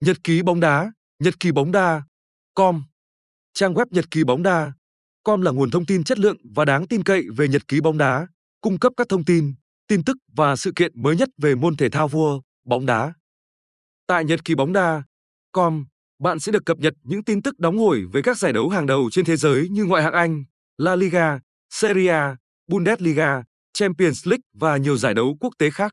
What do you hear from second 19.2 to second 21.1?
thế giới như ngoại hạng Anh, La